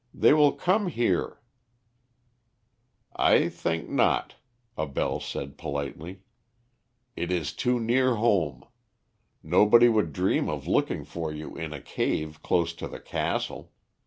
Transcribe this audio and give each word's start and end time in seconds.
They 0.15 0.33
will 0.33 0.53
come 0.53 0.87
here" 0.87 1.39
"I 3.35 3.49
think 3.49 3.87
not," 3.87 4.33
Abell 4.75 5.19
said 5.19 5.59
politely. 5.59 6.23
"It 7.15 7.31
is 7.31 7.53
too 7.53 7.79
near 7.79 8.15
home. 8.15 8.63
Nobody 9.43 9.89
would 9.89 10.11
dream 10.11 10.49
of 10.49 10.65
looking 10.65 11.05
for 11.05 11.31
you 11.31 11.55
in 11.55 11.71
a 11.71 11.79
cave 11.79 12.41
close 12.41 12.73
to 12.81 12.87
the 12.87 12.99
castle. 12.99 13.73